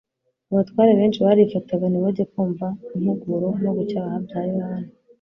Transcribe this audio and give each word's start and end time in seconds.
Abatware 0.51 0.91
benshi 0.99 1.19
barifataga 1.25 1.85
ntibajye 1.89 2.23
kumva 2.31 2.65
impuguro 2.95 3.47
no 3.63 3.71
gucyaha 3.77 4.11
bya 4.25 4.39
Yohana, 4.51 4.89